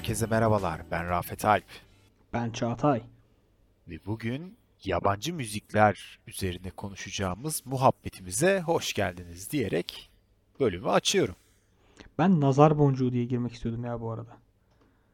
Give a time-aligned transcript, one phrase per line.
[0.00, 0.80] Herkese merhabalar.
[0.90, 1.64] Ben Rafet Alp
[2.32, 3.02] Ben Çağatay.
[3.88, 10.10] ve bugün yabancı müzikler üzerine konuşacağımız muhabbetimize hoş geldiniz diyerek
[10.60, 11.34] bölümü açıyorum.
[12.18, 14.36] Ben nazar boncuğu diye girmek istiyordum ya bu arada.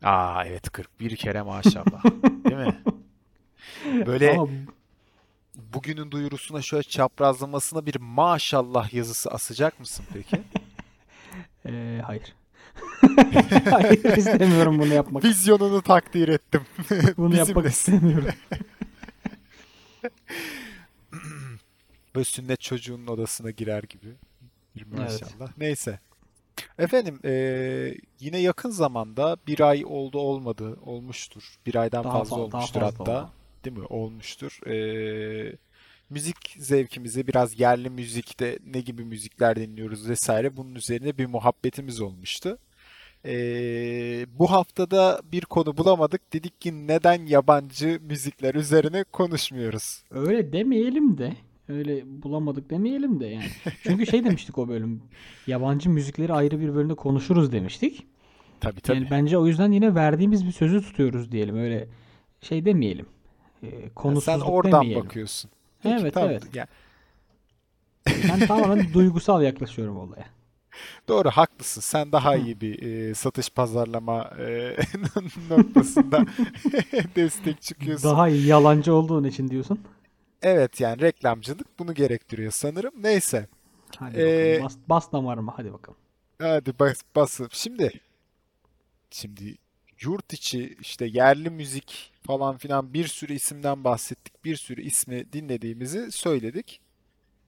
[0.03, 2.05] Aa evet 41 kere maşallah.
[2.45, 2.83] Değil mi?
[4.07, 4.49] Böyle Ama
[5.55, 10.43] bugünün duyurusuna şöyle çaprazlamasına bir maşallah yazısı asacak mısın peki?
[11.65, 12.35] eee, hayır.
[13.71, 15.25] Hayır istemiyorum bunu yapmak.
[15.25, 16.61] Vizyonunu takdir ettim.
[17.17, 17.69] Bunu yapmak Bizimle.
[17.69, 18.29] istemiyorum.
[22.15, 24.07] Böyle sünnet çocuğunun odasına girer gibi.
[24.77, 24.99] Bir Evet.
[25.23, 25.53] maşallah.
[25.59, 26.01] Neyse.
[26.79, 31.55] Efendim eee, yine yakın zamanda bir ay oldu olmadı olmuştur.
[31.67, 33.23] Bir aydan Daha fazla fa- daha olmuştur fazla hatta.
[33.23, 33.31] oldu.
[33.65, 33.85] Değil mi?
[33.85, 34.59] Olmuştur.
[34.67, 35.57] Eee,
[36.11, 42.59] müzik zevkimizi biraz yerli müzikte ne gibi müzikler dinliyoruz vesaire bunun üzerine bir muhabbetimiz olmuştu.
[43.27, 46.33] Eee, bu haftada bir konu bulamadık.
[46.33, 50.03] Dedik ki neden yabancı müzikler üzerine konuşmuyoruz?
[50.11, 51.33] Öyle demeyelim de.
[51.69, 53.45] Öyle bulamadık demeyelim de yani.
[53.83, 55.03] Çünkü şey demiştik o bölüm.
[55.47, 58.07] Yabancı müzikleri ayrı bir bölümde konuşuruz demiştik.
[58.61, 58.97] Tabii tabii.
[58.97, 61.57] Yani bence o yüzden yine verdiğimiz bir sözü tutuyoruz diyelim.
[61.57, 61.89] Öyle
[62.41, 63.07] şey demeyelim.
[63.63, 65.05] Eee Ya Sen konusuzluk oradan demeyelim.
[65.05, 65.51] bakıyorsun.
[65.83, 66.31] Peki Evet tamam.
[66.31, 66.55] evet.
[66.55, 66.67] Ya,
[68.29, 70.27] Ben tamamen duygusal yaklaşıyorum olaya.
[71.09, 71.81] doğru haklısın.
[71.81, 74.77] Sen daha iyi bir e, satış pazarlama e,
[75.51, 76.25] noktasında
[77.17, 78.11] destek çıkıyorsun.
[78.11, 79.81] Daha iyi yalancı olduğun için diyorsun.
[80.43, 82.95] Evet yani reklamcılık bunu gerektiriyor sanırım.
[83.03, 83.49] Neyse.
[83.97, 84.65] Hadi Ee, bakalım.
[84.65, 85.99] Bas, bas damarıma hadi bakalım.
[86.41, 87.53] Hadi bas, basıp.
[87.55, 88.01] Şimdi
[89.11, 89.57] şimdi
[90.01, 94.45] yurt içi işte yerli müzik falan filan bir sürü isimden bahsettik.
[94.45, 96.81] Bir sürü ismi dinlediğimizi söyledik.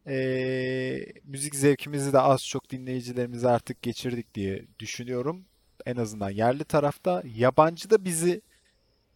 [0.08, 5.44] Ee, müzik zevkimizi de az çok dinleyicilerimize artık geçirdik diye düşünüyorum.
[5.86, 7.22] En azından yerli tarafta.
[7.36, 8.40] Yabancıda bizi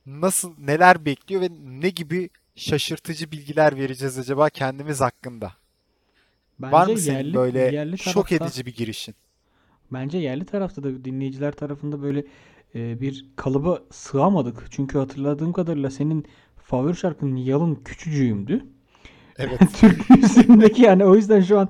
[0.07, 5.53] nasıl neler bekliyor ve ne gibi şaşırtıcı bilgiler vereceğiz acaba kendimiz hakkında?
[6.61, 9.15] Var Bence mı senin yerli böyle yerli şok tarafta edici bir girişin?
[9.93, 12.25] bence yerli tarafta da dinleyiciler tarafında böyle
[12.75, 14.67] e, bir kalıba sığamadık.
[14.71, 16.27] Çünkü hatırladığım kadarıyla senin
[16.57, 18.65] favori şarkın Yalın Küçücüğümdü.
[19.39, 19.61] Evet.
[19.81, 21.69] Türk müziğindeki yani o yüzden şu an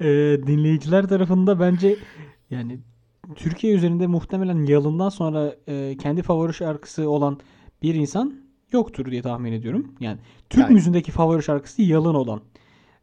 [0.00, 0.06] e,
[0.46, 1.96] dinleyiciler tarafında bence
[2.50, 2.78] yani
[3.36, 7.40] Türkiye üzerinde muhtemelen Yalın'dan sonra e, kendi favori şarkısı olan
[7.82, 8.34] bir insan
[8.72, 9.94] yoktur diye tahmin ediyorum.
[10.00, 10.18] Yani
[10.50, 12.40] Türk Yani müziğindeki favori şarkısı Yalın olan.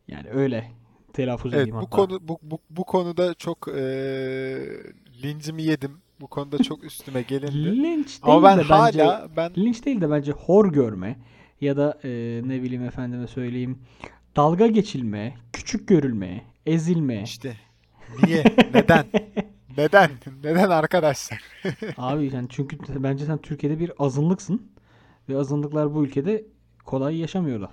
[0.08, 0.72] Yani öyle
[1.14, 1.90] telaffuz Evet edeyim bu hatta.
[1.90, 4.80] konu bu, bu, bu konuda çok eee
[5.24, 5.92] lincimi yedim.
[6.22, 7.54] Bu konuda çok üstüme gelindi.
[7.84, 11.20] Linç Ama değil ben de bence hala ben linç değil de bence hor görme
[11.62, 12.10] ya da e,
[12.46, 13.80] ne bileyim efendime söyleyeyim
[14.36, 17.24] dalga geçilme, küçük görülme, ezilme.
[17.24, 17.58] işte
[18.24, 18.44] niye?
[18.74, 19.06] Neden?
[19.78, 20.12] Neden?
[20.44, 21.42] Neden arkadaşlar?
[21.98, 24.72] Abi yani çünkü bence sen Türkiye'de bir azınlıksın
[25.30, 26.44] ve azınlıklar bu ülkede
[26.86, 27.72] kolay yaşamıyorlar.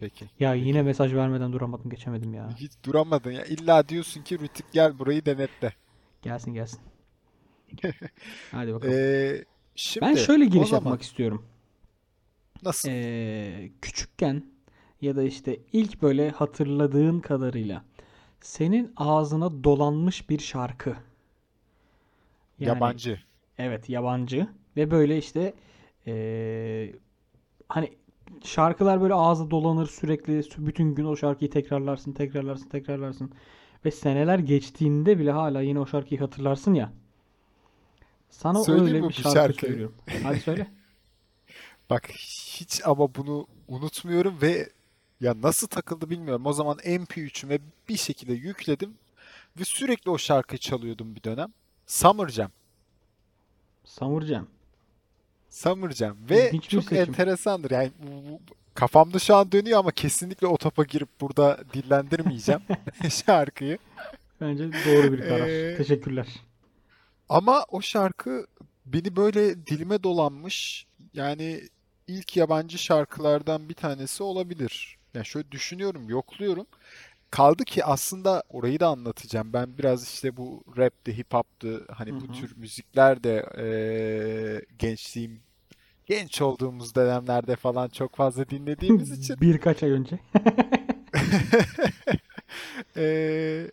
[0.00, 0.24] Peki.
[0.40, 0.68] Ya Peki.
[0.68, 2.48] yine mesaj vermeden duramadım geçemedim ya.
[2.56, 3.44] Hiç duramadın ya.
[3.44, 5.72] İlla diyorsun ki Rütük gel burayı denetle.
[6.22, 6.80] Gelsin gelsin.
[8.50, 8.94] Hadi bakalım.
[8.94, 9.44] Ben
[9.74, 11.44] şimdi şöyle o giriş zaman yapmak istiyorum.
[12.64, 12.88] Nasıl?
[12.88, 14.42] Ee, küçükken
[15.00, 17.84] ya da işte ilk böyle hatırladığın kadarıyla
[18.40, 20.96] senin ağzına dolanmış bir şarkı.
[22.60, 23.18] Yani Yabancı.
[23.58, 25.54] evet yabancı ve böyle işte
[26.06, 26.92] ee,
[27.68, 27.92] hani
[28.44, 33.32] şarkılar böyle ağza dolanır sürekli sü- bütün gün o şarkıyı tekrarlarsın tekrarlarsın tekrarlarsın
[33.84, 36.92] ve seneler geçtiğinde bile hala yine o şarkıyı hatırlarsın ya.
[38.30, 39.66] Sana Söyleyeyim öyle bir şarkı şarkı?
[39.66, 39.94] söylüyorum.
[40.22, 40.66] Hadi söyle.
[41.90, 44.68] Bak hiç ama bunu unutmuyorum ve
[45.20, 46.46] ya nasıl takıldı bilmiyorum.
[46.46, 48.94] O zaman MP3'üme bir şekilde yükledim
[49.60, 51.52] ve sürekli o şarkıyı çalıyordum bir dönem.
[51.86, 52.50] Summer Jam.
[53.84, 54.46] Summer Jam.
[55.50, 56.96] Summer Jam ve İlginç çok seçim.
[57.08, 57.70] enteresandır.
[57.70, 58.40] Yani bu- bu-
[58.74, 62.60] kafamda şu an dönüyor ama kesinlikle o topa girip burada dillendirmeyeceğim
[63.26, 63.78] şarkıyı.
[64.40, 65.48] Bence doğru bir karar.
[65.48, 66.26] Ee, Teşekkürler.
[67.28, 68.46] ama o şarkı
[68.86, 70.86] beni böyle dilime dolanmış.
[71.14, 71.62] Yani
[72.08, 74.98] ilk yabancı şarkılardan bir tanesi olabilir.
[75.14, 76.66] Yani şöyle düşünüyorum, yokluyorum.
[77.30, 79.52] Kaldı ki aslında orayı da anlatacağım.
[79.52, 82.32] Ben biraz işte bu rapti, hip hop'tı, hani bu hı.
[82.32, 85.40] tür müzikler de eee, gençliğim,
[86.06, 90.18] genç olduğumuz dönemlerde falan çok fazla dinlediğimiz için Birkaç ay önce.
[92.96, 93.70] eee,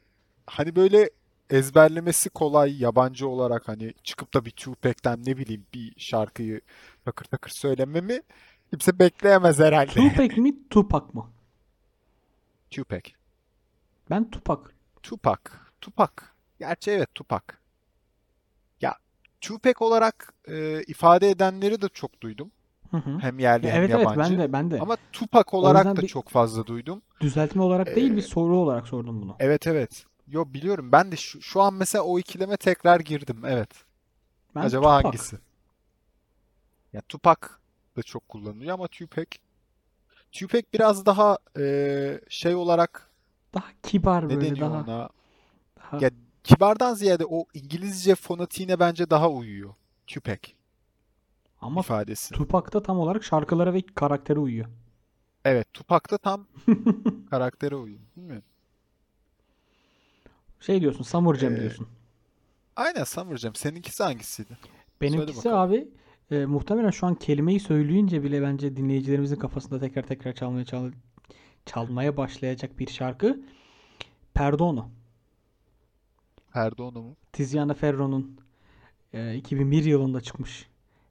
[0.48, 1.10] hani böyle
[1.52, 6.62] ezberlemesi kolay yabancı olarak hani çıkıp da bir Tupac'ten ne bileyim bir şarkıyı
[7.06, 8.22] takır takır söylememi
[8.70, 9.92] kimse bekleyemez herhalde.
[9.92, 11.26] Tupac mi Tupac mı?
[12.72, 13.12] Tupac.
[14.10, 14.62] Ben Tupac.
[15.04, 15.42] Tupac.
[15.82, 16.14] Tupac.
[16.60, 17.44] Gerçi evet Tupac.
[18.82, 18.96] Ya
[19.42, 22.52] Tupac olarak e, ifade edenleri de çok duydum.
[22.92, 23.20] Hı hı.
[23.20, 24.20] Hem yerli Ya hem evet evet yabancı.
[24.20, 24.80] ben de ben de.
[24.80, 27.02] Ama Tupac olarak da çok fazla duydum.
[27.22, 29.36] Düzeltme olarak değil bir soru olarak sordum bunu.
[29.40, 30.06] Evet evet.
[30.32, 30.92] Yo biliyorum.
[30.92, 33.46] Ben de şu, şu an mesela o ikileme tekrar girdim.
[33.46, 33.70] Evet.
[34.56, 35.04] Ben Acaba Tupac.
[35.08, 35.38] hangisi?
[36.94, 37.42] Ya Tupac
[37.98, 39.28] da çok kullanılıyor ama Tupac
[40.32, 43.10] Tupac biraz daha e, şey olarak
[43.54, 45.10] Daha kibar ne böyle daha, ona?
[45.78, 46.12] daha Ya
[46.44, 49.74] kibardan ziyade o İngilizce fonetiğine bence daha uyuyor.
[50.08, 50.52] Tupac
[51.62, 52.34] ama ifadesi.
[52.36, 54.68] Tupac da tam olarak şarkılara ve karaktere uyuyor.
[55.46, 56.48] Evet, Tupac da tam
[57.30, 58.02] karaktere uyuyor.
[58.18, 58.42] Değil mi?
[60.62, 61.88] Şey diyorsun, Summer Jam Ee, diyorsun.
[62.76, 63.56] Aynen Summer Jam.
[63.56, 64.58] Seninkisi hangisiydi?
[65.02, 65.88] Benimkisi abi
[66.32, 70.92] e, muhtemelen şu an kelimeyi söyleyince bile bence dinleyicilerimizin kafasında tekrar tekrar çalmaya çal-
[71.66, 73.40] çalmaya başlayacak bir şarkı.
[74.34, 74.90] Perdono.
[76.54, 77.16] Perdono mu?
[77.34, 78.38] Tiziana Ferro'nun
[79.14, 80.70] e, 2001 yılında çıkmış.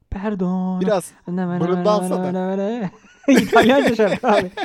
[0.09, 0.81] Perdono.
[0.81, 2.91] Biraz mırıldansana.
[3.27, 4.51] İtalyanca şarkı abi.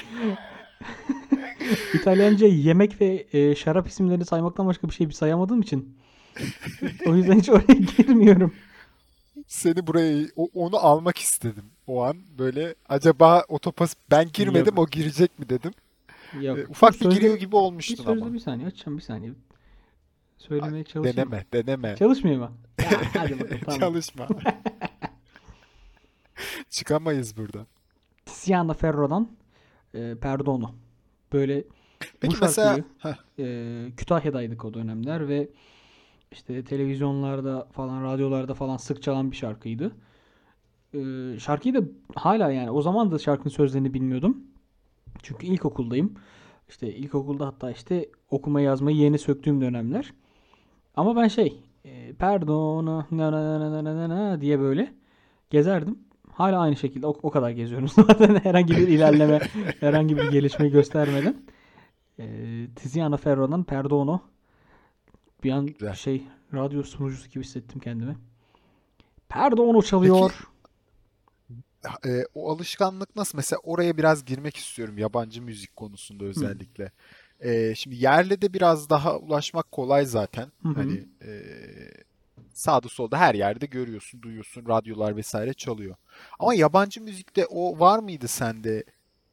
[1.94, 5.96] İtalyanca yemek ve e, şarap isimlerini saymaktan başka bir şey sayamadığım için
[7.06, 8.54] o yüzden hiç oraya girmiyorum.
[9.46, 12.16] Seni buraya onu almak istedim o an.
[12.38, 14.78] Böyle acaba otopas ben girmedim Yok.
[14.78, 15.72] o girecek mi dedim.
[16.40, 16.58] Yok.
[16.58, 18.34] Ee, ufak bir Sözde- giriyor gibi Bir olmuştun sözde ama.
[18.34, 19.32] bir saniye açacağım bir saniye.
[20.38, 21.16] Söylemeye çalışayım.
[21.16, 21.96] Deneme, deneme.
[21.96, 22.50] Çalışmıyor mu?
[22.92, 23.80] Ya, hadi bakalım tamam.
[23.80, 24.28] Çalışma.
[26.70, 27.66] Çıkamayız buradan.
[28.26, 29.28] Tiziana Ferro'dan
[29.94, 30.74] e, Perdono.
[31.32, 31.64] Böyle
[32.20, 32.78] Peki bu mesela
[33.38, 35.49] e, Kütahya'daydık o dönemler ve
[36.32, 39.93] işte televizyonlarda falan radyolarda falan sık çalan bir şarkıydı.
[40.94, 41.00] E,
[41.38, 41.81] şarkıyı da
[42.14, 44.44] hala yani o zaman da şarkının sözlerini bilmiyordum.
[45.23, 46.14] Çünkü ilkokuldayım.
[46.69, 50.12] İşte ilkokulda hatta işte okuma yazmayı yeni söktüğüm dönemler.
[50.96, 54.94] Ama ben şey e, pardon na na na na na diye böyle
[55.50, 55.99] gezerdim.
[56.37, 59.41] Hala aynı şekilde o, o kadar geziyorum zaten herhangi bir ilerleme,
[59.81, 61.43] herhangi bir gelişme göstermeden.
[62.19, 62.25] E,
[62.77, 64.21] Tiziana Ferro'dan Perdono.
[65.44, 65.94] Bir an Güzel.
[65.94, 68.17] şey radyo sunucusu gibi hissettim kendimi.
[69.29, 70.33] Perdono çalıyor.
[72.06, 73.38] e, o alışkanlık nasıl?
[73.38, 76.93] Mesela oraya biraz girmek istiyorum yabancı müzik konusunda özellikle.
[77.41, 80.53] E, şimdi yerle de biraz daha ulaşmak kolay zaten.
[80.62, 80.75] Hı hı.
[80.75, 81.31] Hani e,
[82.56, 85.97] sağda solda her yerde görüyorsun, duyuyorsun, radyolar vesaire çalıyor.
[86.38, 88.85] Ama yabancı müzikte o var mıydı sende?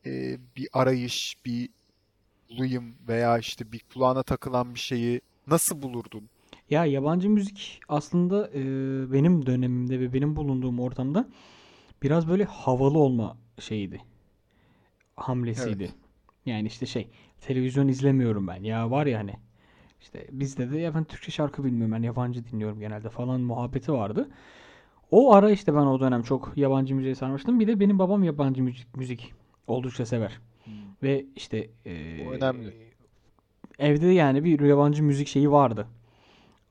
[0.05, 1.69] E, bir arayış, bir
[2.49, 6.29] bulayım veya işte bir kulağına takılan bir şeyi nasıl bulurdun?
[6.69, 8.61] Ya yabancı müzik aslında e,
[9.13, 11.29] benim dönemimde ve benim bulunduğum ortamda
[12.03, 14.01] biraz böyle havalı olma şeyiydi.
[15.15, 15.83] Hamlesiydi.
[15.83, 15.93] Evet.
[16.45, 17.07] Yani işte şey
[17.41, 18.63] televizyon izlemiyorum ben.
[18.63, 19.33] Ya var ya hani
[20.03, 24.29] işte bizde de ya ben Türkçe şarkı bilmiyorum ben yabancı dinliyorum genelde falan muhabbeti vardı.
[25.11, 27.59] O ara işte ben o dönem çok yabancı müziğe sarmıştım.
[27.59, 29.33] Bir de benim babam yabancı müzik, müzik
[29.67, 30.39] oldukça sever.
[31.03, 32.73] Ve işte e, O önemli.
[33.79, 35.87] evde yani bir yabancı müzik şeyi vardı.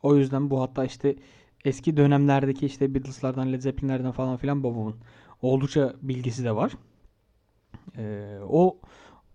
[0.03, 1.17] O yüzden bu hatta işte
[1.65, 4.97] eski dönemlerdeki işte Beatles'lardan, Led Zeppelin'lerden falan filan babamın
[5.43, 6.73] oldukça bilgisi de var.
[7.99, 8.79] Ee, o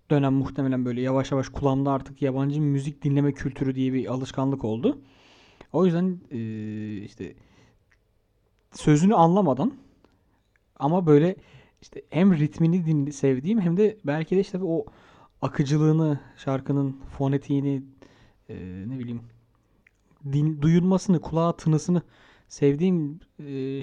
[0.10, 5.02] dönem muhtemelen böyle yavaş yavaş kulağımda artık yabancı müzik dinleme kültürü diye bir alışkanlık oldu.
[5.74, 6.20] O yüzden
[7.06, 7.36] işte
[8.72, 9.74] sözünü anlamadan
[10.76, 11.36] ama böyle
[11.82, 14.86] işte hem ritmini din sevdiğim hem de belki de işte o
[15.42, 17.84] akıcılığını, şarkının fonetiğini
[18.86, 19.22] ne bileyim
[20.32, 22.02] din, duyulmasını, kulağa tınısını
[22.48, 23.20] sevdiğim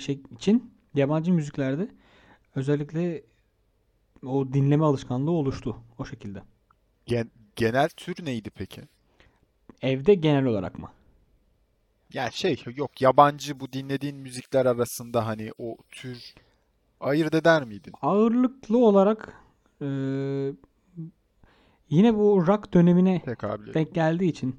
[0.00, 1.88] şey için yabancı müziklerde
[2.54, 3.22] özellikle
[4.26, 6.42] o dinleme alışkanlığı oluştu o şekilde.
[7.06, 8.82] Gen- genel tür neydi peki?
[9.82, 10.90] Evde genel olarak mı?
[12.12, 16.34] Yani şey yok yabancı bu dinlediğin müzikler arasında hani o tür
[17.00, 17.92] ayırt eder miydin?
[18.02, 19.34] Ağırlıklı olarak
[19.80, 19.86] e,
[21.90, 24.56] yine bu rock dönemine Tekabül denk geldiği için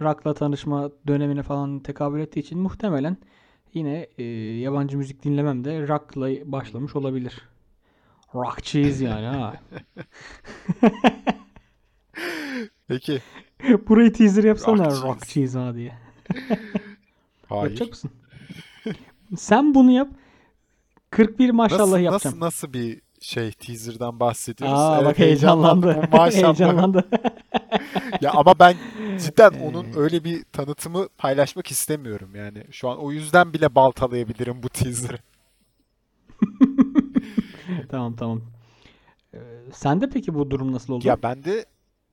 [0.00, 3.16] rock'la tanışma dönemine falan tekabül ettiği için muhtemelen
[3.74, 4.24] yine e,
[4.58, 7.48] yabancı müzik dinlemem de rock'la başlamış olabilir.
[8.34, 9.54] Rockçıyız yani ha.
[12.88, 13.22] Peki.
[13.88, 15.02] Burayı teaser yapsana Rockçıyız.
[15.02, 15.92] rockçıyız ha diye.
[17.48, 17.62] Hayır.
[17.62, 18.10] Yapacak mısın?
[19.36, 20.08] Sen bunu yap.
[21.10, 22.36] 41 maşallah Nasıl, yapacağım.
[22.40, 24.78] nasıl, nasıl bir şey teaser'dan bahsediyoruz?
[24.78, 26.08] Aa Evet, bak heyecanlandı.
[26.32, 27.08] Heyecanlandı.
[28.20, 28.74] Ya ama ben
[29.18, 32.64] cidden onun öyle bir tanıtımı paylaşmak istemiyorum yani.
[32.70, 35.18] Şu an o yüzden bile baltalayabilirim bu teaser'ı.
[37.88, 38.42] Tamam tamam.
[39.34, 39.38] Ee,
[39.72, 41.08] sende peki bu durum nasıl oldu?
[41.08, 41.66] Ya bende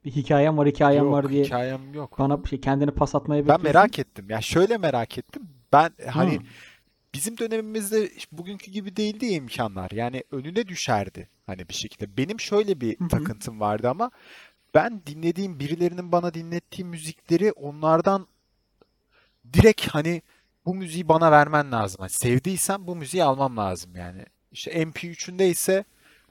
[0.06, 2.20] Bir hikayem var, hikayem yok, var diye hikayem yok.
[2.20, 3.82] bana şey kendini pas atmaya Ben bekliyorsun.
[3.82, 4.30] merak ettim.
[4.30, 5.44] Ya şöyle merak ettim.
[5.74, 6.42] Ben hani Hı.
[7.14, 9.92] bizim dönemimizde bugünkü gibi değildi ya imkanlar.
[9.92, 12.18] Yani önüne düşerdi hani bir şekilde.
[12.18, 13.08] Benim şöyle bir Hı hı.
[13.10, 14.12] takıntım vardı ama
[14.76, 18.28] ben dinlediğim birilerinin bana dinlettiği müzikleri onlardan
[19.54, 20.22] direkt hani
[20.66, 21.98] bu müziği bana vermen lazım.
[22.00, 24.26] Hani sevdiysen bu müziği almam lazım yani.
[24.56, 25.86] İşte MP3'ünde ise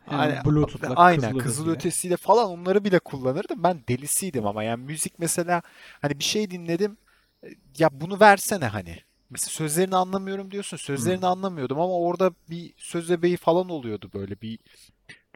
[0.07, 2.17] hani Hemen Bluetooth'la, aynen kızıl kızıl ötesiyle.
[2.17, 3.63] falan onları bile kullanırdım.
[3.63, 5.63] Ben delisiydim ama yani müzik mesela
[6.03, 6.97] hani bir şey dinledim
[7.45, 8.99] e, ya bunu versene hani.
[9.31, 10.77] Mesela sözlerini anlamıyorum diyorsun.
[10.77, 10.85] Hmm.
[10.85, 14.59] Sözlerini anlamıyordum ama orada bir söz ebeği falan oluyordu böyle bir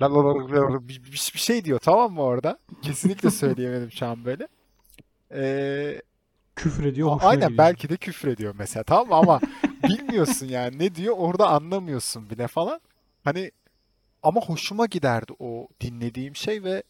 [0.02, 2.58] la la la bir, bir şey diyor tamam mı orada?
[2.82, 4.48] Kesinlikle söyleyemedim şu an böyle.
[5.32, 6.02] Ee,
[6.58, 7.58] Küfür ediyor, hoşuna aynen gidiyor.
[7.58, 9.14] belki de küfür ediyor mesela tamam mı?
[9.16, 9.42] Ama
[9.88, 12.80] bilmiyorsun yani ne diyor orada anlamıyorsun bile falan.
[13.24, 13.52] Hani
[14.22, 16.82] ama hoşuma giderdi o dinlediğim şey ve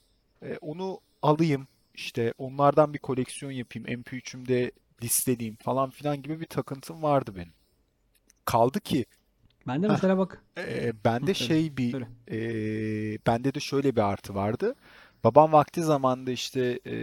[0.43, 4.73] e, onu alayım işte onlardan bir koleksiyon yapayım MP3'ümde
[5.03, 7.55] listeleyeyim falan filan gibi bir takıntım vardı benim.
[8.45, 9.07] Kaldı ki
[9.67, 10.93] Ben de mesela bak e,
[11.35, 11.35] söyle.
[11.35, 11.95] şey bir
[12.31, 12.39] e,
[13.27, 14.75] bende de şöyle bir artı vardı.
[15.25, 16.95] Babam vakti zamanında işte e,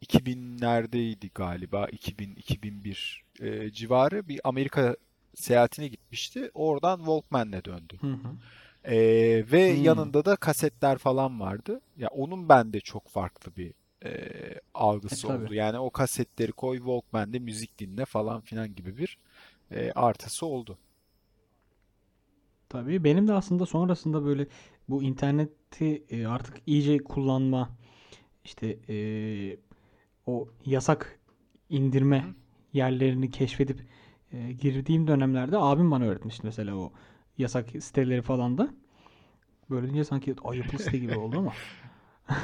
[0.00, 4.96] 2000'lerdeydi galiba 2000-2001 e, civarı bir Amerika
[5.34, 6.50] seyahatine gitmişti.
[6.54, 8.00] Oradan Walkman'le döndü.
[8.00, 8.36] Hı hı.
[8.84, 9.82] Ee, ve Hmm.
[9.82, 11.80] yanında da kasetler falan vardı.
[11.96, 13.74] Ya onun bende çok farklı bir
[14.04, 15.48] e, E algısı tabii.
[15.48, 15.54] oldu.
[15.54, 19.18] Yani o kasetleri koy Walkman'de müzik dinle falan filan gibi bir
[19.70, 20.78] e, artısı oldu.
[22.68, 24.46] Tabii benim de aslında sonrasında böyle
[24.88, 27.70] bu interneti e, artık iyice kullanma
[28.44, 28.96] işte e,
[30.28, 31.18] o yasak
[31.70, 32.24] indirme
[32.72, 33.80] yerlerini keşfedip
[34.32, 36.92] e, girdiğim dönemlerde abim bana öğretmişti mesela o
[37.38, 38.68] yasak siteleri falan da.
[39.70, 41.52] Böyle deyince sanki ayıplı site gibi oldu ama.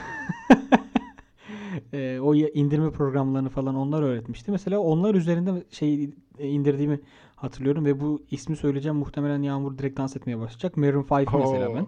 [1.92, 4.50] E, o indirme programlarını falan onlar öğretmişti.
[4.50, 7.00] Mesela onlar üzerinde şey e, indirdiğimi
[7.36, 10.76] hatırlıyorum ve bu ismi söyleyeceğim muhtemelen Yağmur direkt dans etmeye başlayacak.
[10.76, 11.86] Maroon 5 mesela ben.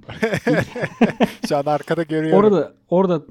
[1.49, 2.39] Şu an arkada görüyorum.
[2.39, 3.23] orada orada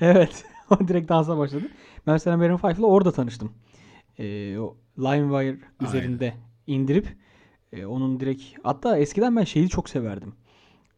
[0.00, 1.64] evet o direkt dansa başladı.
[2.06, 3.52] Maroon 5 ile orada tanıştım.
[4.18, 5.60] E, o LimeWire Aynen.
[5.88, 6.34] üzerinde
[6.66, 7.16] indirip
[7.72, 10.32] e, onun direkt hatta eskiden ben şeyi çok severdim.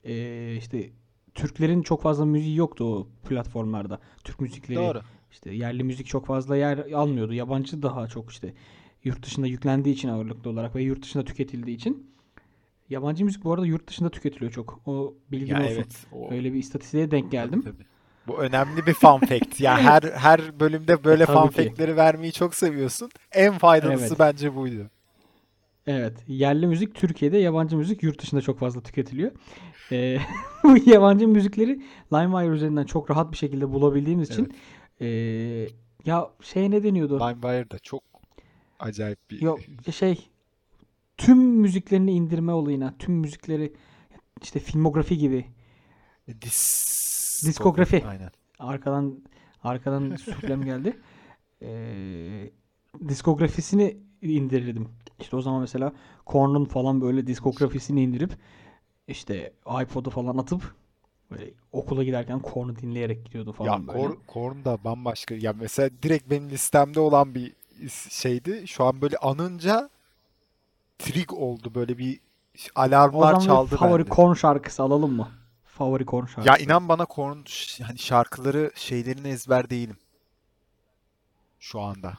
[0.04, 0.90] E, işte
[1.34, 4.00] Türklerin çok fazla müziği yoktu o platformlarda.
[4.25, 5.00] Türk müzikleri Doğru.
[5.30, 7.32] işte yerli müzik çok fazla yer almıyordu.
[7.32, 8.54] Yabancı daha çok işte
[9.04, 12.10] yurt dışında yüklendiği için ağırlıklı olarak ve yurt dışında tüketildiği için.
[12.90, 14.80] Yabancı müzik bu arada yurt dışında tüketiliyor çok.
[14.86, 15.75] O bilgin Ya olsun.
[15.75, 16.06] evet.
[16.12, 17.62] O Öyle bir istatistiğe denk tabii geldim.
[17.62, 17.86] tabii.
[18.28, 19.61] Bu önemli bir fun fact.
[19.61, 21.64] Ya her her bölümde E, böyle fun tabii ki.
[21.64, 23.11] fact'leri vermeyi çok seviyorsun.
[23.33, 24.18] En faydalısı Evet.
[24.18, 24.90] bence buydu.
[25.87, 26.12] Evet.
[26.28, 29.30] Yerli müzik Türkiye'de, yabancı müzik yurt dışında çok fazla tüketiliyor.
[29.92, 30.18] Ee,
[30.64, 34.38] bu yabancı müzikleri LimeWire üzerinden çok rahat bir şekilde bulabildiğimiz Evet.
[34.40, 34.54] için
[35.00, 35.06] ee,
[36.04, 37.14] ya şey ne deniyordu?
[37.21, 38.02] LimeWire da çok
[38.78, 39.61] acayip bir Yok
[39.97, 40.28] şey
[41.16, 43.73] tüm müziklerini indirme olayına, tüm müzikleri
[44.42, 45.47] işte filmografi gibi
[46.42, 47.05] diskografi.
[47.45, 48.31] Diskografi Aynen.
[48.59, 49.19] arkadan
[49.64, 50.97] arkadan süflem geldi.
[51.62, 52.50] Ee,
[53.09, 54.88] diskografisini indirdim.
[55.21, 55.93] İşte o zaman mesela
[56.25, 58.33] Korn'un falan böyle diskografisini indirip
[59.09, 59.52] işte
[59.83, 60.75] iPod'a falan atıp
[61.31, 63.99] böyle okula giderken Korn'u dinleyerek gidiyordum Ya falan böyle.
[63.99, 65.35] Korn, Korn da bambaşka.
[65.35, 67.52] Ya mesela direkt benim listemde olan bir
[68.11, 68.69] şeydi.
[68.69, 69.90] Şu an böyle anınca
[70.99, 71.75] trig oldu.
[71.75, 72.21] Böyle bir
[72.76, 74.09] O alarmlar zaman bir çaldı favori bende.
[74.09, 75.28] Korn şarkısı alalım mı?
[75.76, 76.62] Favori Korn Ya şarkısı.
[76.64, 77.38] inan bana Korn
[77.83, 79.97] hani şarkıları şeylerini ezber değilim
[81.59, 82.12] şu anda.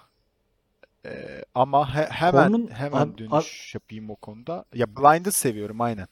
[1.06, 4.66] Ee, ama he- hemen Korn'un hemen ad, ad, dönüş yapayım o konuda.
[4.74, 6.08] Ya Blind'ı seviyorum aynen.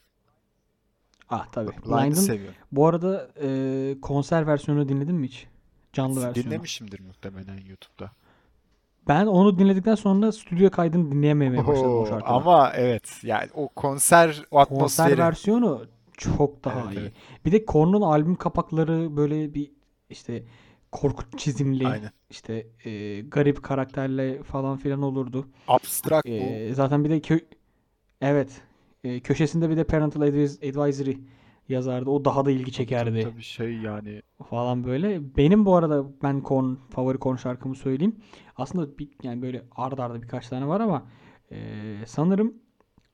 [1.28, 1.70] ah tabii.
[1.70, 2.54] Blind'ı Blind'ın seviyorum.
[2.72, 3.48] bu arada e,
[4.02, 5.46] konser versiyonunu dinledin mi hiç?
[5.92, 6.46] Canlı versiyonu.
[6.50, 8.10] Dinlemişimdir muhtemelen YouTube'da.
[9.08, 12.30] Ben onu dinledikten sonra stüdyo kaydını dinleyememeye başladım o Oo, şarkıda.
[12.30, 15.18] ama evet yani o konser o Konser atmosferi.
[15.18, 15.86] versiyonu
[16.16, 17.00] çok daha Evet iyi.
[17.00, 17.12] evet.
[17.44, 19.70] Bir de Korn'un albüm kapakları böyle bir
[20.10, 20.44] işte
[20.92, 22.10] korkunç çizimli Aynen.
[22.30, 25.46] işte e, garip karakterle falan filan olurdu.
[25.68, 26.30] Abstract bu.
[26.30, 27.38] E, zaten bir de kö
[28.20, 28.62] evet
[29.04, 31.18] e, köşesinde bir de Parental Advis- Advisory
[31.68, 32.10] yazardı.
[32.10, 35.36] O daha da ilgi Tabii tabii çekerdi tabii şey yani falan böyle.
[35.36, 38.16] Benim bu arada ben Korn favori Korn şarkımı söyleyeyim.
[38.56, 41.06] Aslında bir, yani böyle arda arda birkaç tane var ama
[41.52, 41.56] e,
[42.06, 42.54] sanırım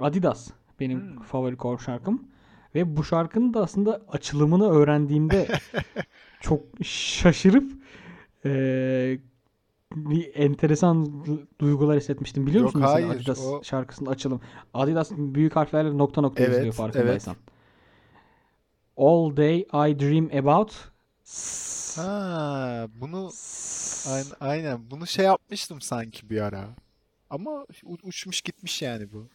[0.01, 1.23] Adidas benim hmm.
[1.23, 2.32] favori Korn şarkım.
[2.75, 5.49] Ve bu şarkının da aslında açılımını öğrendiğimde
[6.41, 7.73] çok şaşırıp
[8.45, 8.50] e,
[9.97, 12.47] bir enteresan du- duygular hissetmiştim.
[12.47, 14.41] Biliyor Yok musun hayır Adidas o şarkısının açılım?
[14.75, 16.75] Adidas büyük harflerle nokta nokta evet evet.
[16.75, 17.37] farkındaysan.
[18.97, 20.73] All day I dream about
[21.97, 23.31] Ha bunu
[24.09, 26.69] aynen, aynen bunu şey yapmıştım sanki bir ara.
[27.31, 27.67] Ama
[28.05, 29.29] uçmuş gitmiş yani bu.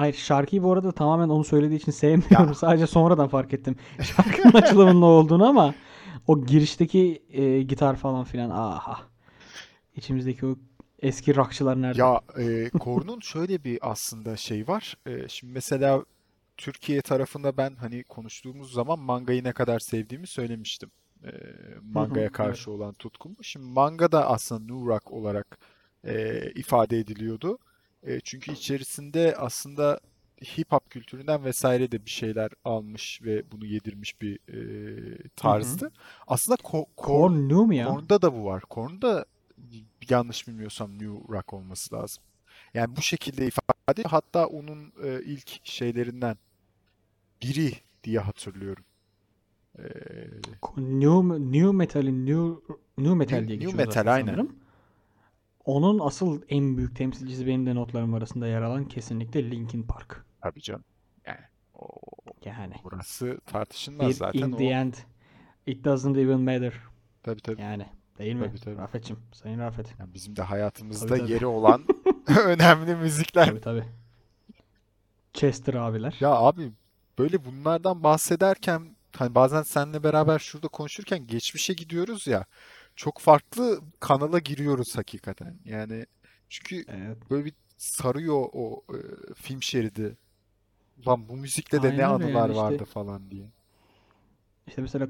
[0.00, 2.54] Hayır şarkıyı bu arada tamamen onu söylediği için sevmiyorum.
[2.54, 3.76] Sadece sonradan fark ettim.
[4.02, 5.74] Şarkının açılımının ne olduğunu ama
[6.26, 9.00] o girişteki e, gitar falan filan aha.
[9.96, 10.56] İçimizdeki o
[10.98, 12.00] eski rockçılar nerede?
[12.00, 14.96] Ya e, Korn'un şöyle bir aslında şey var.
[15.06, 16.04] E, şimdi mesela
[16.56, 20.90] Türkiye tarafında ben hani konuştuğumuz zaman mangayı ne kadar sevdiğimi söylemiştim.
[21.24, 21.30] E,
[21.82, 22.32] mangaya evet.
[22.32, 23.36] karşı olan tutkumu.
[23.42, 25.58] Şimdi manga da aslında New Rock olarak
[26.04, 27.58] e, ifade ediliyordu.
[28.06, 30.00] E, çünkü içerisinde aslında
[30.58, 35.28] hip hop kültüründen vesaire de bir şeyler almış ve bunu yedirmiş bir e, Hı hı.
[35.36, 35.90] tarzdı.
[36.26, 37.88] Aslında Ko- Korn, New mu ya?
[37.88, 38.62] Korn'da da bu var.
[38.62, 39.24] Korn'da
[40.10, 42.22] yanlış bilmiyorsam New Rock olması lazım.
[42.74, 46.36] Yani bu şekilde ifade hatta onun e, ilk şeylerinden
[47.42, 47.72] biri
[48.04, 48.84] diye hatırlıyorum.
[49.78, 49.82] E,
[50.76, 54.26] New, New Metal'in New, New Metal diye New geçiyor Metal aynen.
[54.26, 54.59] sanırım.
[55.64, 60.24] Onun asıl en büyük temsilcisi benim de notlarım arasında yer alan kesinlikle Linkin Park.
[60.42, 60.84] Tabii canım.
[61.26, 61.40] Yani
[61.74, 61.88] o,
[62.44, 64.70] Yani burası tartışılmaz bir zaten in the o.
[64.70, 64.94] end
[65.66, 66.74] it doesn't even matter.
[67.22, 67.60] Tabii tabii.
[67.60, 67.86] Yani
[68.18, 68.46] değil mi?
[68.48, 68.76] Tabii tabii.
[68.76, 69.94] Rafet'cim, Sayın Rafet.
[69.98, 71.32] Yani bizim de Tabii hayatımızda tabii.
[71.32, 71.82] yeri olan
[72.46, 73.46] önemli müzikler.
[73.46, 73.84] Tabii tabii.
[75.34, 76.16] Chester abiler.
[76.20, 76.72] Ya abi
[77.18, 82.44] böyle bunlardan bahsederken hani bazen seninle beraber şurada konuşurken geçmişe gidiyoruz ya
[83.00, 85.58] çok farklı kanala giriyoruz hakikaten.
[85.64, 86.06] Yani
[86.48, 87.18] çünkü Evet.
[87.30, 88.98] böyle bir sarıyor o e,
[89.34, 90.18] film şeridi.
[91.06, 93.52] Lan bu müzikte de ne Aynen öyle anılar yani vardı işte falan diye.
[94.66, 95.08] işte mesela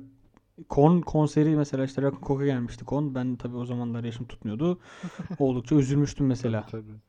[0.69, 3.15] Kon konseri mesela işte Rock Coke'a gelmişti Kon.
[3.15, 4.81] Ben tabii o zamanlar yaşım tutmuyordu.
[5.39, 6.67] Oldukça üzülmüştüm Tabii mesela.
[6.67, 7.01] tabii.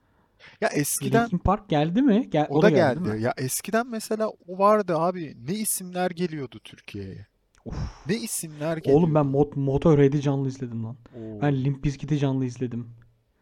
[0.62, 2.30] Ya eskiden Linkin Park geldi mi?
[2.30, 3.10] Gel, o o da geldi geldi.
[3.20, 5.38] Ya eskiden mesela o vardı abi.
[5.48, 7.28] Ne isimler geliyordu Türkiye'ye.
[7.66, 7.76] Of.
[8.10, 9.26] Ne isimler Oğlum ben.
[9.26, 10.96] Mot Motorhead'i canlı izledim lan.
[11.16, 11.42] Oo.
[11.42, 12.88] Ben Limp Bizkit'i canlı izledim.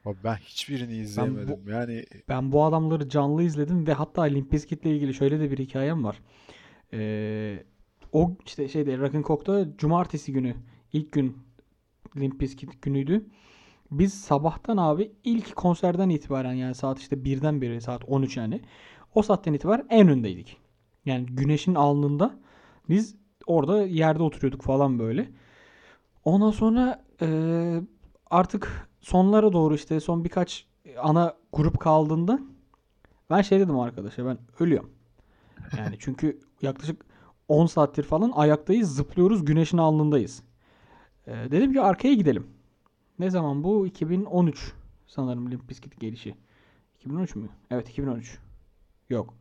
[0.06, 1.68] Abi ben hiçbirini Ben bu izleyemedim.
[1.68, 6.04] Yani ben bu adamları canlı izledim ve hatta Limp Bizkit'le ilgili şöyle de bir hikayem
[6.04, 6.22] var.
[6.94, 7.64] Ee,
[8.12, 10.56] o işte şeyde Rock'n'Coke'da cumartesi günü
[10.94, 11.38] ilk gün
[12.18, 13.26] Limp Bizkit günüydü.
[13.92, 18.62] Biz sabahtan abi ilk konserden itibaren yani saat işte birden beri saat 13 yani.
[19.16, 20.58] O saatten itibaren en öndeydik.
[21.06, 22.40] Yani güneşin alnında
[22.90, 23.16] biz
[23.50, 25.30] orada yerde oturuyorduk falan böyle.
[26.26, 27.82] Ondan sonra eee,
[28.30, 30.68] artık sonlara doğru işte son birkaç
[31.02, 32.40] ana grup kaldığında
[33.30, 34.92] ben şey dedim arkadaşa ben ölüyorum.
[35.78, 37.06] Yani çünkü yaklaşık
[37.48, 40.44] 10 saattir falan ayaktayız, zıplıyoruz, güneşin alnındayız.
[41.28, 42.48] Eee, dedim ki arkaya gidelim.
[43.20, 43.88] Ne zaman bu?
[43.88, 44.74] 2013
[45.08, 46.36] sanırım Limp Bizkit gelişi.
[47.00, 47.50] 2013 mü?
[47.72, 48.38] Evet 2013.
[49.10, 49.34] Yok.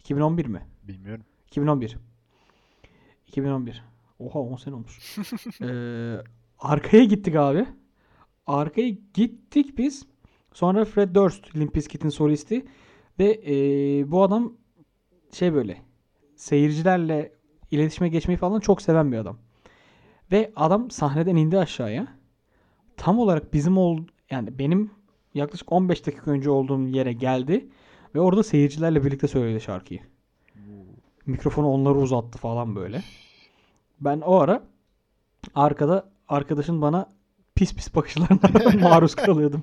[0.00, 0.66] 2011 mi?
[0.82, 1.24] bilmiyorum.
[1.46, 1.96] 2011.
[3.26, 3.84] 2011.
[4.18, 5.18] Oha 10 sene olmuş.
[5.62, 6.16] Ee,
[6.58, 7.66] arkaya gittik abi.
[8.46, 10.06] Arkaya gittik biz.
[10.52, 12.66] Sonra Fred Durst, Limp Bizkit'in solisti.
[13.18, 14.52] Ve ee, bu adam
[15.32, 15.82] şey böyle
[16.36, 17.32] seyircilerle
[17.70, 19.38] iletişime geçmeyi falan çok seven bir adam.
[20.32, 22.08] Ve adam sahneden indi aşağıya.
[22.96, 23.98] Tam olarak bizim ol
[24.30, 24.90] yani benim
[25.34, 27.68] yaklaşık 15 dakika önce olduğum yere geldi
[28.14, 30.00] ve orada seyircilerle birlikte söyledi şarkıyı.
[31.26, 33.02] Mikrofonu onlara uzattı falan böyle.
[34.00, 34.62] Ben o ara
[35.54, 37.12] arkada arkadaşın bana
[37.54, 39.62] pis pis bakışlarına maruz kalıyordum.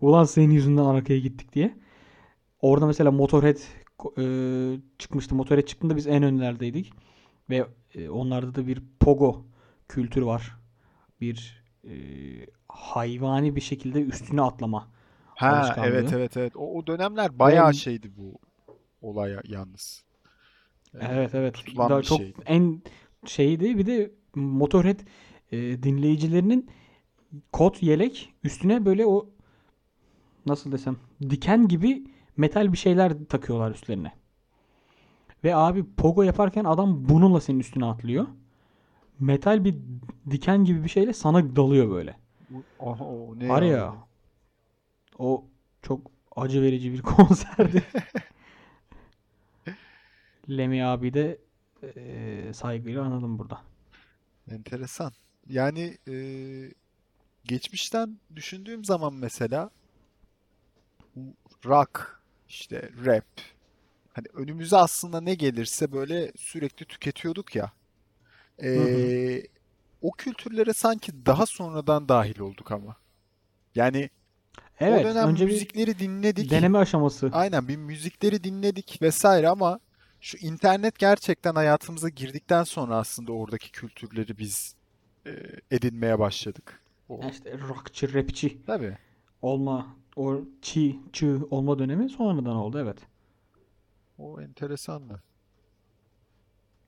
[0.00, 1.78] Ulan senin yüzünden arkaya gittik diye.
[2.60, 3.58] Orada mesela Motorhead
[4.18, 4.24] e,
[4.98, 5.34] çıkmıştı.
[5.34, 6.92] Motorhead çıktığında biz en önlerdeydik.
[7.50, 9.44] Ve e, onlarda da bir pogo
[9.88, 10.56] kültürü var.
[11.20, 11.92] Bir e,
[12.68, 14.88] hayvani bir şekilde üstüne atlama
[15.38, 16.56] Ha evet evet evet.
[16.56, 18.38] O, o dönemler bayağı şeydi bu
[19.02, 20.04] olay yalnız.
[20.94, 22.38] Ee, evet evet tutulan daha bir çok şeydi.
[22.46, 22.82] en
[23.26, 25.00] şeydi bir de Motorhead
[25.52, 26.70] e, dinleyicilerinin
[27.52, 29.30] kot yelek üstüne böyle o
[30.46, 30.96] nasıl desem
[31.30, 32.04] diken gibi
[32.36, 34.12] metal bir şeyler takıyorlar üstlerine.
[35.44, 38.26] Ve abi pogo yaparken adam bununla senin üstüne atlıyor.
[39.20, 39.76] Metal bir
[40.30, 42.16] diken gibi bir şeyle sana dalıyor böyle.
[42.78, 43.94] Oha, o ne Var ya ya
[45.18, 45.44] o
[45.82, 47.82] çok acı verici bir konserdi.
[50.50, 51.38] Lemmy abi de
[51.96, 53.60] e, saygıyla analım burada.
[54.50, 55.12] Enteresan.
[55.48, 56.14] Yani e,
[57.44, 59.70] geçmişten düşündüğüm zaman mesela
[61.66, 63.24] rock, işte rap,
[64.12, 67.72] hani önümüze aslında ne gelirse böyle sürekli tüketiyorduk ya.
[68.60, 68.66] Hı hı.
[68.68, 69.42] Ee,
[70.02, 72.96] o kültürlere sanki daha sonradan dahil olduk ama.
[73.74, 74.10] Yani
[74.80, 76.50] o Evet, dönem önce müzikleri dinledik.
[76.50, 77.30] deneme aşaması.
[77.32, 79.80] Aynen bir müzikleri dinledik vesaire ama
[80.20, 84.74] şu internet gerçekten hayatımıza girdikten sonra aslında oradaki kültürleri biz
[85.26, 85.32] e,
[85.70, 86.82] edinmeye başladık.
[87.08, 88.98] O işte rockçı, rapçi tabii.
[89.42, 92.98] olma, o çi, çı olma dönemi sonradan oldu evet.
[94.18, 95.22] O enteresandı.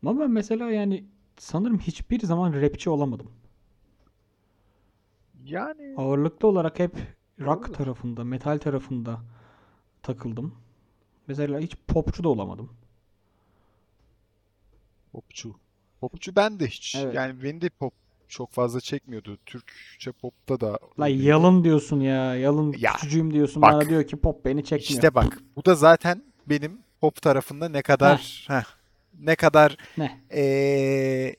[0.06, 1.04] Ama ben mesela yani
[1.38, 3.30] sanırım hiçbir zaman rapçi olamadım.
[5.44, 6.96] Yani Ağırlıklı olarak hep
[7.40, 7.72] rock Olabilir.
[7.72, 9.20] tarafında, metal tarafında
[10.02, 10.54] takıldım.
[11.26, 12.70] Mesela hiç popçu da olamadım.
[15.12, 15.54] Popçu.
[16.00, 16.94] Popçu ben de hiç.
[16.98, 17.14] Evet.
[17.14, 17.92] Yani beni de pop
[18.28, 19.38] çok fazla çekmiyordu.
[19.46, 22.34] Türkçe popta da La yalın diyorsun ya.
[22.34, 23.62] Yalın Ya, küçücüğüm diyorsun.
[23.62, 23.72] bak.
[23.72, 24.90] Bana diyor ki pop beni çekmiyor.
[24.90, 28.64] İşte bak bu da zaten benim pop tarafında ne kadar heh,
[29.20, 30.20] ne kadar Ne?
[30.32, 31.36] eee,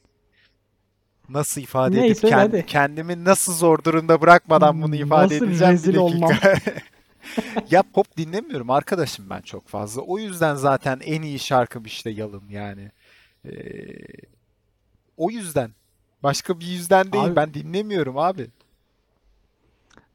[1.29, 2.65] nasıl ifade Ney, edip kend- hadi.
[2.65, 6.29] kendimi nasıl zor durumda bırakmadan bunu ifade Nasıl edeceğim bir rezil olmam?
[6.29, 6.55] dakika.
[7.71, 10.01] Ya pop dinlemiyorum arkadaşım ben çok fazla.
[10.01, 12.91] O yüzden zaten en iyi şarkım işte Yalın yani.
[13.45, 13.97] Eee,
[15.17, 15.71] o yüzden.
[16.23, 17.23] Başka bir yüzden değil.
[17.25, 18.47] Abi- Ben dinlemiyorum abi.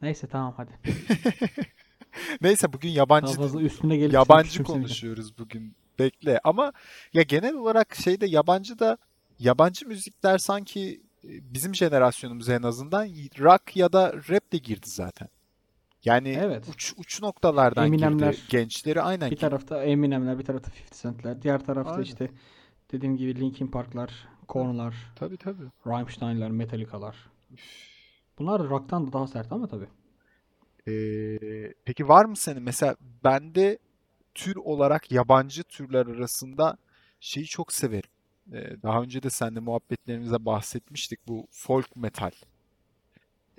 [0.02, 0.70] Neyse tamam hadi.
[2.40, 5.74] Neyse bugün yabancı fazla üstüne gelip yabancı konuşuyoruz bugün.
[5.98, 6.40] Bekle.
[6.44, 6.72] Ama
[7.12, 8.98] ya genel olarak şeyde yabancı da
[9.38, 13.06] yabancı müzikler sanki e, bizim jenerasyonumuza en azından
[13.38, 15.28] rock ya da rap de girdi zaten.
[16.04, 16.64] Yani Evet.
[16.74, 18.04] uç uç noktalardan girdi.
[18.04, 18.36] Eminemler.
[18.48, 21.42] Gençleri aynen Bir tarafta Eminem'ler, bir tarafta 50 Cent'ler.
[21.42, 22.02] Diğer tarafta Aynen.
[22.04, 22.28] işte
[22.92, 25.64] dediğim gibi Linkin Park'lar, Korn'lar, Tabii tabii.
[25.86, 27.16] Rammstein'lar, Metallica'lar.
[28.38, 29.88] Bunlar rock'tan da daha sert ama tabii.
[30.88, 33.78] Ee, peki var mı senin mesela bende
[34.34, 36.76] tür olarak yabancı türler arasında
[37.20, 38.10] şeyi çok severim.
[38.52, 42.30] Ee, daha önce de seninle muhabbetlerimizde bahsetmiştik bu folk metal.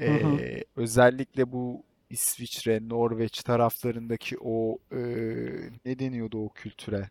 [0.05, 0.39] Hı hı.
[0.39, 4.97] Ee, özellikle bu İsviçre, Norveç taraflarındaki o e,
[5.85, 7.09] ne deniyordu o kültüre?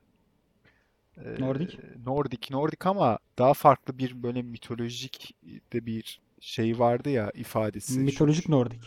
[1.24, 1.78] Ee, Nordik.
[2.06, 5.34] Nordik, Nordik ama daha farklı bir böyle mitolojik
[5.72, 7.92] de bir şey vardı ya ifadesi.
[7.94, 8.80] Şu- Mitolojik Nordik.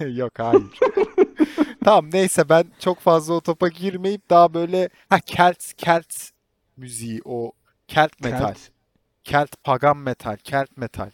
[0.00, 0.62] Yok hayır.
[1.84, 6.14] Tamam neyse ben çok fazla o topa girmeyip daha böyle ha Kelt Kelt
[6.76, 7.52] müziği o
[7.88, 8.38] Kelt metal.
[8.54, 8.58] Kelt.
[9.24, 11.10] Kelt pagan metal, Kelt metal.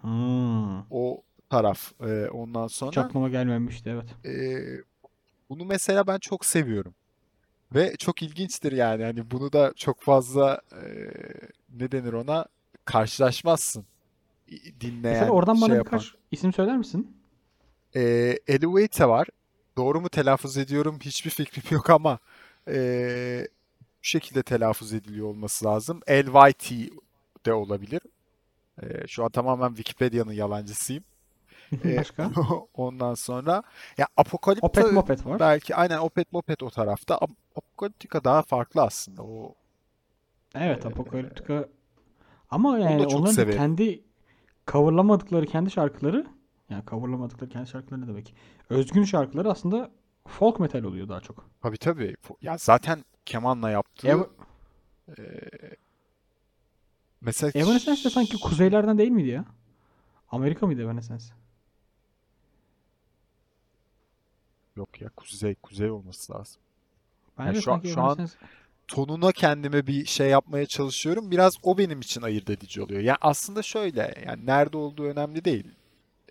[0.00, 0.78] Hmm.
[0.90, 1.92] O taraf.
[2.00, 4.26] Ee, ondan Hiç sonra aklıma gelmemişti evet.
[4.26, 4.82] ee,
[5.50, 6.94] bunu mesela ben çok seviyorum.
[7.74, 9.04] Ve çok ilginçtir yani.
[9.04, 11.10] Hani bunu da çok fazla ee,
[11.78, 12.46] ne denir ona
[12.84, 13.86] karşılaşmazsın.
[14.48, 15.92] İ- Mesela Dinleyen, oradan şey bana yapan.
[15.92, 17.16] birkaç isim söyler misin?
[17.96, 19.28] Ee, Elevate var.
[19.76, 22.18] Doğru mu telaffuz ediyorum hiçbir fikrim yok ama
[22.68, 23.48] ee,
[23.80, 26.00] bu şekilde telaffuz ediliyor olması lazım.
[26.08, 26.90] LYT
[27.46, 28.00] de olabilir.
[28.82, 31.04] Ee, şu an tamamen Wikipedia'nın yalancısıyım.
[31.84, 32.30] Ee, Başka?
[32.74, 33.62] ondan sonra
[33.98, 35.40] ya Apocalypta Opet Mopet var.
[35.40, 37.14] belki aynen Opet Mopet o tarafta.
[37.18, 39.22] Ap- Apocalyptica daha farklı aslında.
[39.22, 39.54] O
[40.54, 41.68] Evet Apocalyptica.
[42.50, 43.58] Ama yani onların severim.
[43.58, 44.04] kendi
[44.66, 46.26] coverlamadıkları kendi şarkıları
[46.70, 48.34] yani coverlamadıkları kendi şarkıları ne demek?
[48.70, 49.90] Özgün şarkıları aslında
[50.26, 51.50] folk metal oluyor daha çok.
[51.62, 52.14] tabii tabii.
[52.42, 54.18] Ya zaten kemanla yaptığı Ev
[57.20, 59.44] mesela Evanescence de sanki kuzeylerden değil miydi ya?
[60.30, 61.24] Amerika mıydı Evanescence?
[64.78, 66.60] Yok ya kuzey kuzey olması lazım.
[67.38, 68.28] Bence şu an- şu an-
[68.88, 71.30] tonuna kendime bir şey yapmaya çalışıyorum.
[71.30, 73.00] Biraz o benim için ayırt edici oluyor.
[73.00, 75.66] Yani aslında şöyle, yani nerede olduğu önemli değil.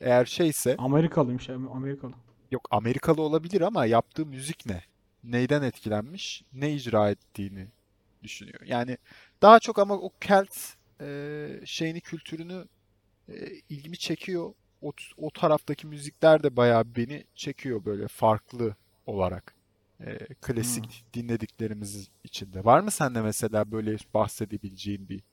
[0.02, 2.14] Eğer şeyse, Amerikalıymış Am- Amerikalı.
[2.52, 4.84] yok Amerikalı olabilir ama yaptığı müzik ne?
[5.24, 6.44] Neyden etkilenmiş?
[6.54, 7.68] Ne icra ettiğini
[8.24, 8.60] düşünüyor.
[8.66, 8.98] Yani
[9.42, 10.58] daha çok ama o Kelt
[11.02, 12.66] e, şeyini, kültürünü
[13.30, 13.34] e,
[13.70, 14.54] ilgimi çekiyor.
[14.82, 19.56] O, o taraftaki müzikler de bayağı beni çekiyor böyle farklı olarak.
[20.00, 22.66] E, klasik dinlediklerimiz içinde.
[22.66, 25.24] Var mı sende mesela böyle bahsedebileceğin bir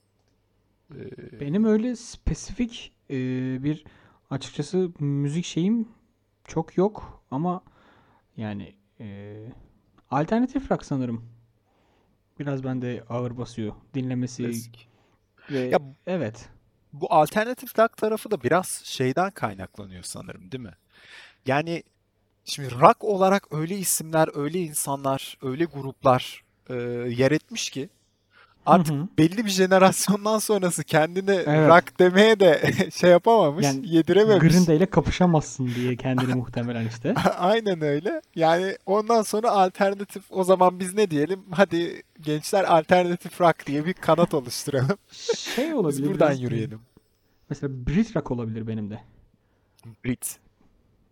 [0.95, 3.15] e, Benim öyle spesifik e,
[3.63, 3.85] bir
[4.29, 5.87] açıkçası müzik şeyim
[6.43, 7.63] çok yok ama
[8.37, 9.35] yani e,
[10.09, 11.25] alternatif rock sanırım.
[12.39, 14.89] Biraz bende ağır basıyor dinlemesi klasik?
[15.51, 16.49] ve Ya evet.
[17.01, 20.75] Bu alternatif rock tarafı da biraz şeyden kaynaklanıyor sanırım, değil mi?
[21.45, 21.83] Yani
[22.45, 26.73] şimdi rock olarak öyle isimler, öyle insanlar, öyle gruplar e,
[27.09, 27.89] yer etmiş ki
[28.65, 29.07] artık Hı hı.
[29.17, 31.69] belli bir jenerasyondan sonrası kendine Evet.
[31.69, 34.53] rock demeye de şey yapamamış, Yani yedirememiş.
[34.53, 37.13] Green Day ile kapışamazsın diye kendini muhtemelen işte.
[37.37, 38.21] Aynen öyle.
[38.35, 41.39] Yani ondan sonra alternatif o zaman biz ne diyelim?
[41.51, 44.97] Hadi gençler alternatif rock diye bir kanat oluşturalım.
[45.37, 46.79] Şey Biz olabilir buradan biraz- yürüyelim.
[47.49, 48.99] Mesela Brit rock olabilir benim de.
[50.05, 50.39] Brit.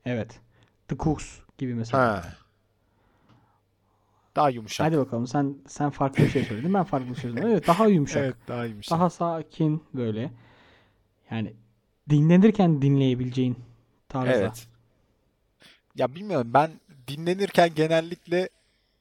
[0.06, 0.40] Evet.
[0.88, 1.26] The Cooks
[1.58, 2.04] gibi mesela.
[2.04, 2.24] Ha.
[4.36, 4.88] Daha yumuşak.
[4.88, 7.48] Hadi bakalım sen sen farklı bir şey söyledin ben farklı bir şey söyledim.
[7.48, 8.24] Evet daha yumuşak.
[8.24, 8.92] Evet, daha yumuşak.
[9.00, 10.32] Daha sakin böyle.
[11.32, 11.54] Yani
[12.10, 13.58] dinlenirken dinleyebileceğin
[14.10, 14.34] tarzda.
[14.34, 14.68] Evet.
[15.96, 16.72] Ya bilmiyorum ben
[17.08, 18.50] dinlenirken genellikle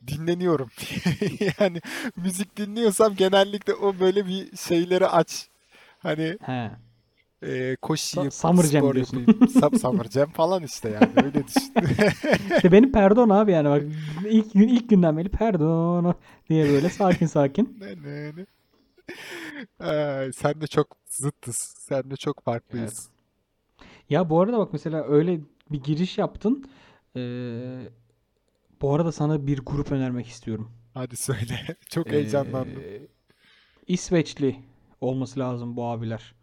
[0.06, 0.68] dinleniyorum.
[1.60, 1.80] Yani
[2.16, 5.48] müzik dinliyorsam genellikle o böyle bir şeyleri aç.
[5.98, 6.70] Hani He.
[7.42, 9.18] E, koşayım, Sa- Summer Jam spor diyorsun.
[9.18, 9.48] yapayım.
[9.78, 11.72] Summer Jam falan işte yani öyle düşün.
[12.56, 13.82] İşte benim perdon abi yani bak
[14.30, 16.14] ilk gün ilk günden beri perdon
[16.48, 17.76] diye böyle sakin sakin.
[17.80, 18.46] Ne ne ne.
[19.86, 21.56] Ay, sen de çok zıttız.
[21.78, 23.08] Sen de çok farklıyız.
[24.10, 26.64] Ya bu arada bak mesela öyle bir giriş yaptın.
[27.16, 27.80] Ee,
[28.82, 30.72] bu arada sana bir grup önermek istiyorum.
[30.94, 31.76] Hadi söyle.
[31.90, 32.82] Çok Ee, heyecanlandım.
[33.86, 34.56] İsveçli
[35.00, 36.34] olması lazım bu abiler.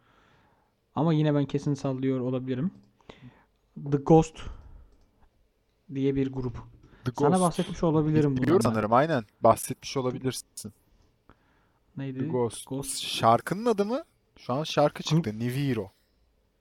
[1.00, 2.72] Ama yine ben kesin sallıyor olabilirim.
[3.92, 4.40] The Ghost
[5.96, 6.58] diye bir grup.
[7.06, 7.42] The Sana Ghost.
[7.42, 8.60] bahsetmiş olabilirim bunlardan.
[8.60, 9.24] sanırım aynen.
[9.42, 10.74] Bahsetmiş olabilirsin.
[11.98, 12.20] Neydi?
[12.20, 12.68] The Ghost.
[12.68, 12.98] Ghost.
[13.00, 14.04] Şarkının adı mı?
[14.38, 15.40] Şu an şarkı çıktı.
[15.40, 15.92] Niviro.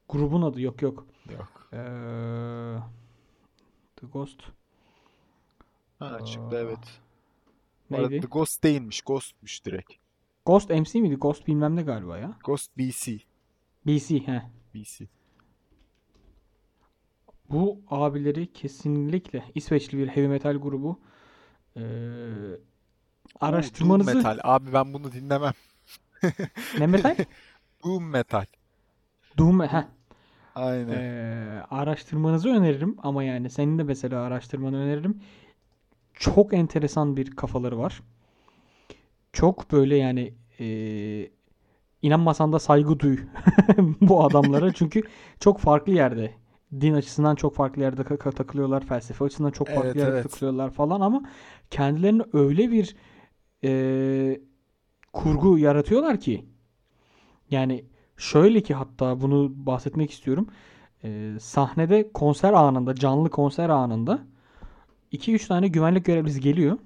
[0.09, 1.07] Grubun adı yok yok.
[1.33, 1.69] Yok.
[1.73, 1.77] Ee,
[3.97, 4.41] The Ghost.
[5.99, 7.01] Ha çıktı Aa, evet.
[7.91, 8.21] Neydi?
[8.21, 9.01] The Ghost değilmiş.
[9.03, 9.93] Ghost'muş direkt.
[10.47, 11.15] Ghost MC miydi?
[11.17, 12.37] Ghost bilmem ne galiba ya.
[12.45, 13.19] Ghost BC.
[13.89, 14.43] BC he.
[14.75, 15.07] BC.
[17.51, 21.01] Bu abileri kesinlikle İsveçli bir heavy metal grubu.
[21.77, 22.59] Ee, Doom
[23.41, 24.39] araştırmanızı metal.
[24.43, 25.53] Abi ben bunu dinlemem.
[26.79, 27.17] ne metal?
[27.85, 28.45] Doom metal.
[29.39, 29.85] Doom heh.
[30.55, 30.93] Aynen.
[30.93, 35.23] Ee, araştırmanızı öneririm ama yani senin de mesela araştırmanı öneririm.
[36.15, 38.03] Çok enteresan bir kafaları var.
[39.33, 41.38] Çok böyle yani ee,
[42.03, 43.19] inanmasan da saygı duy
[44.01, 44.73] bu adamlara.
[44.73, 45.03] Çünkü
[45.41, 46.35] çok farklı yerde.
[46.81, 48.87] Din açısından çok farklı yerde takılıyorlar.
[48.87, 50.23] Felsefe açısından çok farklı Evet, yerde evet.
[50.23, 51.23] takılıyorlar falan ama
[51.71, 52.97] kendilerine öyle bir
[53.65, 54.41] ee,
[55.13, 56.45] kurgu yaratıyorlar ki
[57.51, 57.85] yani
[58.17, 60.49] şöyle ki hatta bunu bahsetmek istiyorum.
[61.05, 64.27] Ee, sahnede konser anında, canlı konser anında
[65.13, 66.79] 2-3 tane güvenlik görevlisi geliyor.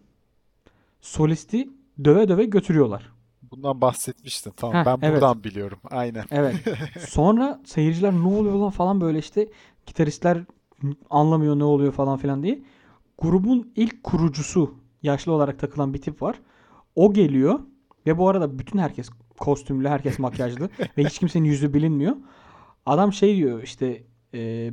[1.01, 1.69] Solisti
[2.05, 3.12] döve döve götürüyorlar.
[3.53, 4.53] Bundan bahsetmiştin.
[4.57, 4.77] Tamam.
[4.77, 5.15] Heh, ben evet.
[5.15, 5.79] buradan biliyorum.
[5.91, 6.25] Aynen.
[6.31, 6.57] Evet.
[7.09, 9.49] Sonra seyirciler ne oluyor lan falan böyle işte
[9.87, 10.45] gitaristler
[11.11, 12.63] anlamıyor ne oluyor falan filan diye.
[13.19, 16.41] Grubun ilk kurucusu yaşlı olarak takılan bir tip var.
[16.97, 17.61] O geliyor
[18.07, 22.17] ve bu arada bütün herkes kostümlü, herkes makyajlı ve hiç kimsenin yüzü bilinmiyor.
[22.87, 24.03] Adam şey diyor işte
[24.35, 24.71] e,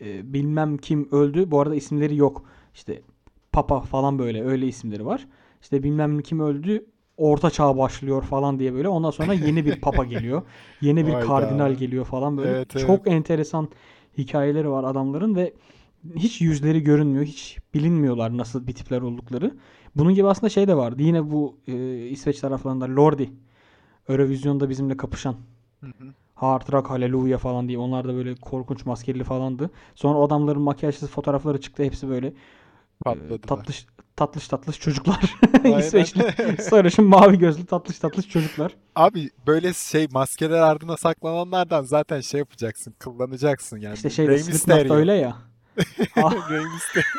[0.00, 1.50] e, bilmem kim öldü.
[1.50, 2.44] Bu arada isimleri yok.
[2.74, 3.02] İşte
[3.52, 5.28] Papa falan böyle öyle isimleri var.
[5.62, 6.86] İşte bilmem kim öldü.
[7.16, 8.88] Orta çağ başlıyor falan diye böyle.
[8.88, 10.42] Ondan sonra yeni bir papa geliyor.
[10.80, 11.26] Yeni bir Hayda.
[11.26, 12.50] kardinal geliyor falan böyle.
[12.50, 12.86] Evet, evet.
[12.86, 13.68] Çok enteresan
[14.18, 15.52] hikayeleri var adamların ve
[16.16, 17.24] hiç yüzleri görünmüyor.
[17.24, 19.54] Hiç bilinmiyorlar nasıl bir tipler oldukları.
[19.96, 21.02] Bunun gibi aslında şey de vardı.
[21.02, 23.30] Yine bu e, İsveç taraflarında Lordi.
[24.08, 25.36] Eurovision'da bizimle kapışan.
[25.80, 26.14] Hı hı.
[26.34, 27.78] Hard Rock Hallelujah falan diye.
[27.78, 29.70] Onlar da böyle korkunç maskeli falandı.
[29.94, 31.82] Sonra adamların makyajsız fotoğrafları çıktı.
[31.82, 32.32] Hepsi böyle
[33.04, 33.38] Patladılar.
[33.38, 35.36] tatlış tatlış tatlış çocuklar.
[35.78, 38.72] İsveçli sarışın mavi gözlü tatlış tatlış çocuklar.
[38.96, 42.94] Abi böyle şey maskeler ardına saklananlardan zaten şey yapacaksın.
[43.04, 43.94] Kullanacaksın yani.
[43.94, 44.94] İşte Slipknot'ta Mysterio.
[44.94, 45.36] öyle ya.
[46.74, 47.04] Mysterio.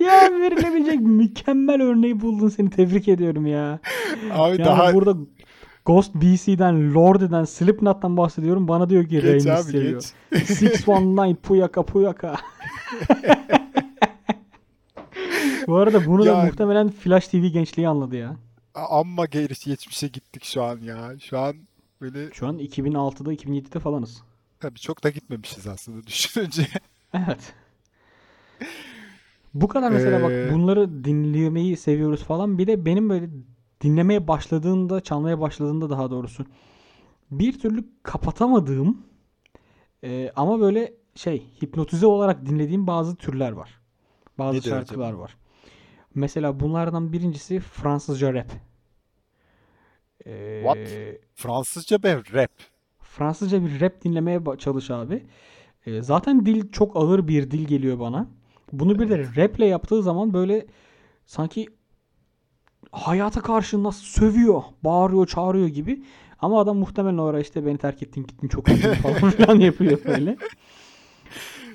[0.00, 3.80] Ya verilebilecek mükemmel örneği buldun seni tebrik ediyorum ya.
[4.32, 5.16] Abi Yani daha burada
[5.84, 8.68] Ghost BC'den, Lordi'den, Slipknot'tan bahsediyorum.
[8.68, 9.18] Bana diyor ki
[9.52, 10.00] abi Mysterio.
[10.30, 10.50] geç.
[10.50, 12.36] 619 Puyaka Puyaka.
[15.66, 16.46] Bu arada bunu da Yani.
[16.50, 18.36] muhtemelen Flash TV gençliği anladı ya.
[18.74, 21.12] Amma geri geçmişe gittik şu an ya.
[21.20, 21.56] Şu an
[22.00, 24.22] böyle Şu an 2006'da 2007'de falanız.
[24.60, 26.66] tabii çok da gitmemişiz aslında düşününce.
[27.14, 27.52] Evet.
[29.54, 32.58] Bu kadar mesela Ee, bak bunları dinlemeyi seviyoruz falan.
[32.58, 33.30] Bir de benim böyle
[33.80, 36.46] dinlemeye başladığında, çalmaya başladığında daha doğrusu
[37.30, 39.02] bir türlü kapatamadığım
[40.04, 43.80] e, ama böyle şey hipnotize olarak dinlediğim bazı türler var.
[44.38, 45.22] Bazı Nedir şarkılar acaba?
[45.22, 45.36] var.
[46.14, 48.50] Mesela bunlardan birincisi Fransızca rap.
[50.26, 50.88] Ee, What?
[51.34, 52.50] Fransızca be rap.
[53.00, 55.26] Fransızca bir rap dinlemeye çalış abi.
[55.86, 58.26] Ee, zaten dil çok ağır bir dil geliyor bana.
[58.72, 60.66] Bunu bir de raple yaptığı zaman böyle
[61.26, 61.66] sanki
[62.92, 66.04] hayata karşı nasıl sövüyor, bağırıyor, çağırıyor gibi.
[66.38, 70.04] Ama adam muhtemelen o ara işte beni terk ettin gittin çok üzgünüm falan filan yapıyor
[70.04, 70.36] böyle.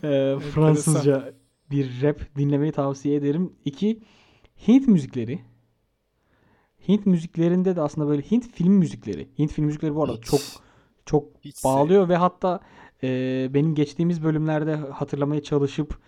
[0.06, 1.34] Ee, Fransızca
[1.72, 3.54] bir rap dinlemeyi tavsiye ederim.
[3.66, 4.00] İki,
[4.68, 5.40] Hint müzikleri.
[6.88, 9.28] Hint müziklerinde de aslında böyle Hint film müzikleri.
[9.40, 10.40] Hint film müzikleri bu arada Hiç- çok
[11.06, 12.60] çok hiç bağlıyor ve hatta
[13.04, 13.08] e,
[13.54, 16.00] benim geçtiğimiz bölümlerde hatırlamaya çalışıp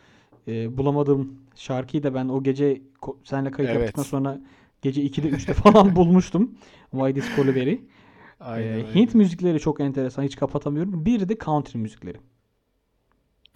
[0.48, 2.82] e, bulamadığım şarkıyı da ben o gece
[3.24, 3.80] seninle kayıt Evet.
[3.80, 4.42] yaptıktan sonra
[4.82, 6.52] gece 2'de 3'te falan bulmuştum.
[6.92, 7.82] Why This Coliberi.
[8.40, 8.96] Aynen E, öyle.
[8.96, 10.24] Hint müzikleri çok enteresan.
[10.24, 11.06] Hiç kapatamıyorum.
[11.06, 12.18] Bir de country müzikleri.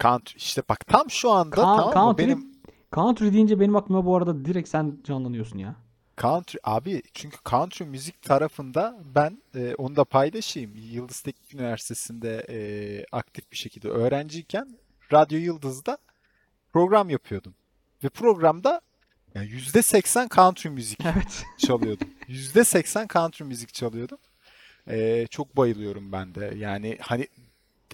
[0.02, 0.36] Country.
[0.36, 1.92] İşte bak tam şu anda Ka- tamam mı?
[1.94, 2.52] country Benim
[2.94, 5.76] Country deyince benim aklıma bu arada direkt sen canlanıyorsun ya.
[6.20, 10.72] Country abi çünkü country müzik tarafında ben e, onu da paylaşayım.
[10.76, 12.58] Yıldız Teknik Üniversitesi'nde e,
[13.12, 14.78] aktif bir şekilde öğrenciyken
[15.12, 15.98] Radyo Yıldız'da
[16.72, 17.54] program yapıyordum.
[18.04, 18.80] Ve programda
[19.34, 21.44] yani %80 country müzik Evet.
[21.58, 22.08] çalıyordum.
[22.28, 24.18] %80 country müzik çalıyordum.
[24.88, 26.54] E, çok bayılıyorum ben de.
[26.56, 27.26] Yani hani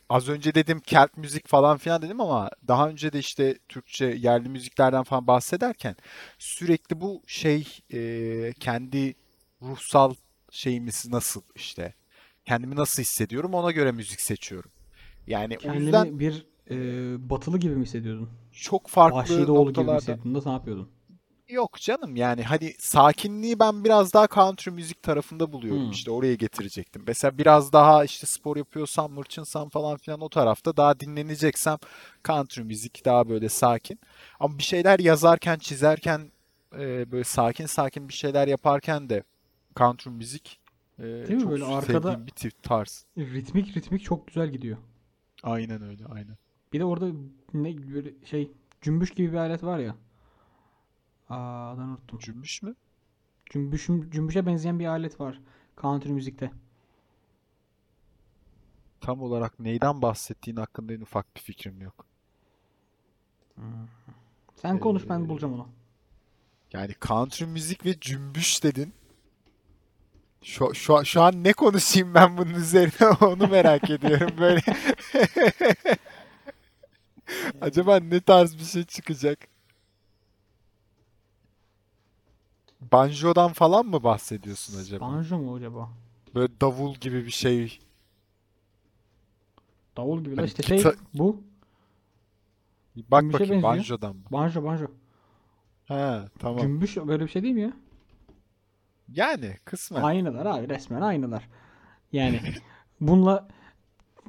[0.08, 4.48] az önce dedim Kelt müzik falan filan dedim ama daha önce de işte Türkçe yerli
[4.48, 5.96] müziklerden falan bahsederken
[6.38, 9.14] sürekli bu şey e, kendi
[9.62, 10.14] ruhsal
[10.50, 11.94] şeyimiz nasıl işte
[12.44, 14.70] kendimi nasıl hissediyorum ona göre müzik seçiyorum.
[15.26, 18.30] Yani o yüzden Kendini bir e, batılı gibi mi hissediyordun?
[18.52, 20.88] çok farklı Vahşi Doğulu gibi mi noktalarda hissediyordun da ne yapıyordun?
[21.48, 25.90] Yok canım yani hani sakinliği ben biraz daha country müzik tarafında buluyorum Hmm.
[25.90, 27.02] işte oraya getirecektim.
[27.06, 31.78] Mesela biraz daha işte spor yapıyorsam, mırçınsam falan filan o tarafta daha dinleneceksem
[32.24, 34.00] country müzik daha böyle sakin.
[34.40, 36.32] Ama bir şeyler yazarken, çizerken
[36.78, 39.22] e, böyle sakin sakin bir şeyler yaparken de
[39.76, 40.60] country müzik
[40.98, 41.44] e, Değil mi?
[41.44, 43.06] çok Böyle arkada bir tip tarz.
[43.18, 44.76] ritmik ritmik çok güzel gidiyor.
[45.42, 46.36] Aynen öyle, aynen.
[46.72, 47.06] Bir de orada
[47.54, 49.96] ne böyle şey cümbüş gibi bir alet var ya.
[51.30, 52.18] Aa adını unuttum.
[52.18, 52.74] Cümbüş mü?
[53.50, 55.40] Cümbüşüm, cümbüşe benzeyen bir alet var
[55.80, 56.50] country müzikte.
[59.00, 62.06] Tam olarak neyden bahsettiğin hakkında en ufak bir fikrim yok.
[64.56, 65.68] Sen konuş ben Ee, bulacağım onu.
[66.72, 68.94] Yani country müzik ve cümbüş dedin.
[70.42, 74.60] Şu, şu, şu an ne konuşayım ben bunun üzerine onu merak ediyorum böyle.
[77.60, 79.38] Acaba ne tarz bir şey çıkacak?
[82.80, 85.04] Banjo'dan falan mı bahsediyorsun acaba?
[85.04, 85.88] Banjo mu acaba?
[86.34, 87.80] Böyle davul gibi bir şey.
[89.96, 91.42] Davul gibi Hani işte şey bu.
[92.96, 93.76] Bak Cümbüşe bakayım benziyor.
[93.76, 94.22] banjodan mı?
[94.32, 94.86] Banjo banjo.
[95.84, 96.60] He tamam.
[96.60, 97.72] Cümbüş böyle bir şey değil mi ya?
[99.08, 100.02] Yani kısmen.
[100.02, 101.48] Aynılar abi resmen aynılar.
[102.12, 102.40] Yani
[103.00, 103.48] bununla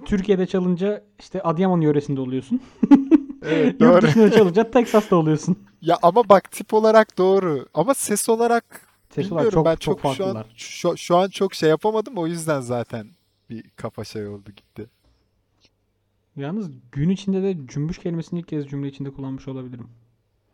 [0.06, 2.62] Türkiye'de çalınca işte Adıyaman yöresinde oluyorsun.
[3.42, 4.02] Evet Yurt doğru.
[4.02, 5.58] dışında çalınca Texas'ta oluyorsun.
[5.82, 7.66] Ya ama bak tip olarak doğru.
[7.74, 11.30] Ama ses olarak Ses olarak bilmiyorum çok ben çok çok şu an şu, şu an
[11.30, 13.08] çok şey yapamadım o yüzden zaten
[13.50, 14.90] bir kafa şey oldu gitti.
[16.36, 19.90] Yalnız gün içinde de cümbüş kelimesini ilk kez cümle içinde kullanmış olabilirim.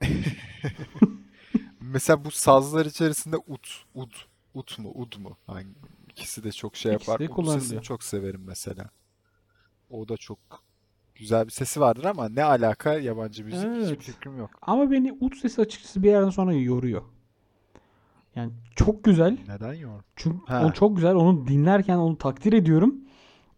[1.79, 4.11] Mesela bu sazlar içerisinde ut, ud,
[4.53, 5.38] ut mu, ud mu?
[5.47, 5.69] Hangi,
[6.09, 7.27] ikisi de çok şey İkisi yapar.
[7.27, 8.89] de Ud sesini çok severim mesela.
[9.89, 10.39] O da çok
[11.15, 14.01] güzel bir sesi vardır ama ne alaka yabancı müzik hiçbir Evet.
[14.01, 14.49] fikrim yok.
[14.62, 17.01] Ama beni ut sesi açıkçası bir yerden sonra yoruyor.
[18.36, 19.38] Yani çok güzel.
[19.47, 20.01] Neden yor?
[20.15, 20.65] Çünkü Ha.
[20.65, 21.15] o çok güzel.
[21.15, 22.95] Onu dinlerken onu takdir ediyorum.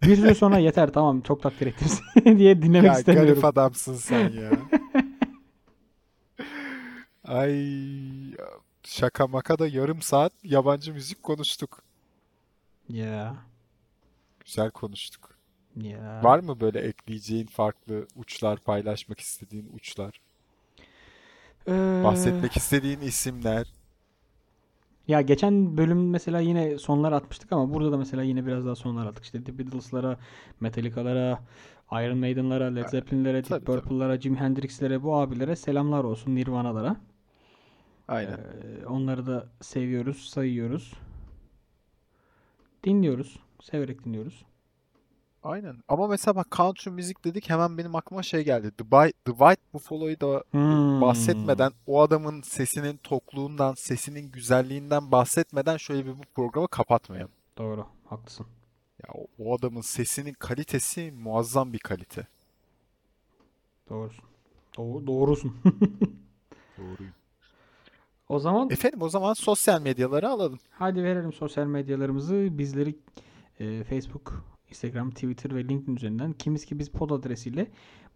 [0.04, 1.88] Bir süre sonra yeter tamam çok takdir ettim
[2.38, 3.30] diye dinlemek Ya istemiyorum.
[3.34, 4.52] garip adamsın sen ya.
[7.24, 8.36] Ay
[8.84, 11.84] şaka maka da yarım saat yabancı müzik konuştuk.
[12.89, 13.36] Ya.
[14.46, 15.37] Güzel konuştuk.
[15.81, 16.21] Ya.
[16.23, 20.21] Var mı böyle ekleyeceğin farklı uçlar, paylaşmak istediğin uçlar?
[21.67, 23.67] Ee, Bahsetmek istediğin isimler?
[25.07, 29.05] Ya geçen bölüm mesela yine sonlar atmıştık ama burada da mesela yine biraz daha sonlar
[29.05, 29.23] attık.
[29.23, 30.17] İşte The Beatles'lara,
[30.59, 31.39] Metallica'lara,
[31.91, 33.65] Iron Maiden'lara, Led Zeppelin'lere, Deep.
[33.65, 36.97] Purple'lara, Jimi Hendrix'lere, bu abilere selamlar olsun Nirvana'lara.
[38.07, 38.33] Aynen.
[38.33, 40.93] Ee, onları da seviyoruz, sayıyoruz.
[42.83, 43.39] Dinliyoruz.
[43.61, 44.45] Severek dinliyoruz.
[45.43, 45.76] Aynen.
[45.88, 48.71] Ama mesela bak country müzik dedik hemen benim aklıma şey geldi.
[48.78, 51.02] The, Bi- The White Buffalo'yu da Hmm.
[51.02, 57.32] bahsetmeden o adamın sesinin tokluğundan, sesinin güzelliğinden bahsetmeden şöyle bir bu programı kapatmayalım.
[57.58, 57.86] Doğru.
[58.06, 58.45] Haklısın.
[59.04, 62.28] Ya o, o adamın sesinin kalitesi muazzam bir kalite.
[63.89, 64.26] Doğrusun.
[64.78, 65.55] Doğru, doğrusun.
[66.78, 67.14] Doğruyum.
[68.30, 70.59] O zaman Efendim o zaman sosyal medyaları alalım.
[70.72, 72.47] Hadi verelim sosyal medyalarımızı.
[72.51, 72.95] Bizleri
[73.59, 77.68] e, Facebook, Instagram, Twitter ve LinkedIn üzerinden kimiz ki biz pod adresiyle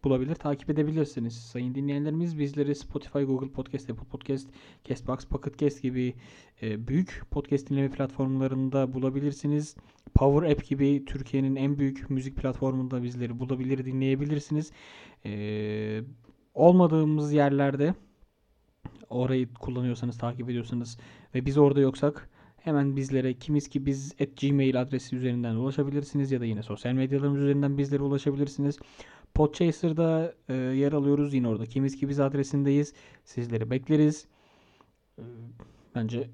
[0.04, 1.34] bulabilir, takip edebilirsiniz.
[1.34, 4.48] Sayın dinleyenlerimiz bizleri Spotify, Google Podcast, Apple Podcast,
[4.86, 6.14] Castbox, Pocket Cast gibi
[6.62, 9.76] e, büyük podcast dinleme platformlarında bulabilirsiniz.
[10.14, 14.72] Power App gibi Türkiye'nin en büyük müzik platformunda bizleri bulabilir, dinleyebilirsiniz.
[15.26, 16.02] E,
[16.54, 17.94] olmadığımız yerlerde
[19.10, 20.98] orayı kullanıyorsanız, takip ediyorsanız
[21.36, 22.30] ve biz orada yoksak
[22.64, 27.42] hemen bizlere kimiz ki biz at gmail adresi üzerinden ulaşabilirsiniz ya da yine sosyal medyalarımız
[27.42, 28.80] üzerinden bizlere ulaşabilirsiniz.
[29.34, 31.66] Podchaser'da e, yer alıyoruz yine orada.
[31.66, 32.94] Kimiz ki biz adresindeyiz.
[33.26, 34.28] Sizleri bekleriz.
[35.20, 35.24] E,
[35.96, 36.30] bence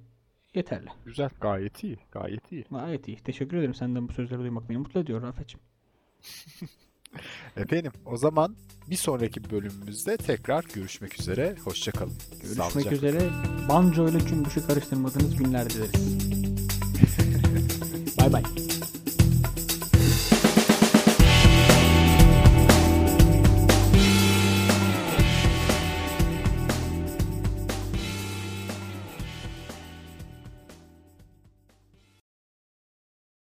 [0.53, 0.87] yeterli.
[1.05, 2.65] Güzel, gayet iyi, gayet iyi.
[2.71, 3.17] Gayet iyi.
[3.17, 3.73] Teşekkür ederim.
[3.73, 5.63] Senden bu sözleri duymak beni mutlu ediyor Rafet'ciğim.
[7.57, 8.55] Efendim o zaman
[8.89, 11.55] Bir sonraki bölümümüzde tekrar görüşmek üzere.
[11.63, 12.13] Hoşçakalın.
[12.41, 13.19] Görüşmek üzere.
[13.69, 16.16] Banjo ile cümbüşü karıştırmadığınız günler dileriz.
[18.29, 18.66] Bye bye